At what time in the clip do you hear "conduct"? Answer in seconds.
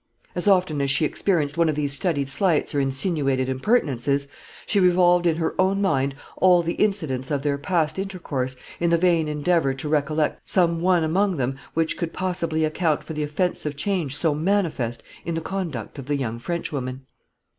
15.41-15.99